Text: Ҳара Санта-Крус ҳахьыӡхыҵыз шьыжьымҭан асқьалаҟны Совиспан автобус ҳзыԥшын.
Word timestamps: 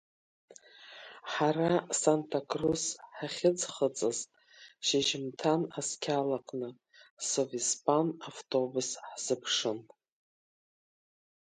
Ҳара 1.31 1.73
Санта-Крус 2.01 2.83
ҳахьыӡхыҵыз 3.17 4.19
шьыжьымҭан 4.85 5.61
асқьалаҟны 5.79 6.69
Совиспан 7.29 8.07
автобус 8.29 8.89
ҳзыԥшын. 9.09 9.79